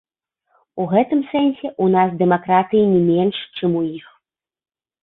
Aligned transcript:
У 0.83 0.87
гэтым 0.93 1.21
сэнсе 1.33 1.65
ў 1.69 1.85
нас 1.99 2.09
дэмакратыі 2.23 2.89
не 2.95 3.01
менш, 3.13 3.37
чым 3.63 3.71
у 3.85 3.89
іх. 4.01 4.05